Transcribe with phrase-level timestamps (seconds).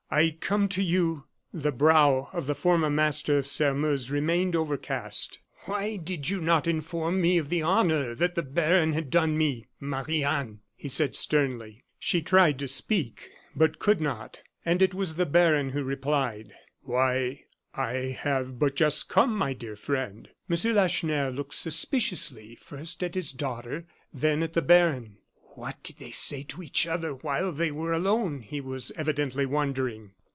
[0.13, 5.39] I come to you" The brow of the former master of Sairmeuse remained overcast.
[5.63, 9.67] "Why did you not inform me of the honor that the baron had done me,
[9.79, 11.85] Marie Anne?" he said sternly.
[11.97, 17.45] She tried to speak, but could not; and it was the baron who replied: "Why,
[17.73, 20.75] I have but just come, my dear friend." M.
[20.75, 25.19] Lacheneur looked suspiciously, first at his daughter, then at the baron.
[25.53, 30.13] "What did they say to each other while they were alone?" he was evidently wondering.